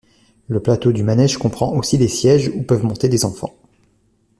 [0.47, 3.53] Le plateau du manège comprend aussi des sièges où peuvent monter des enfants.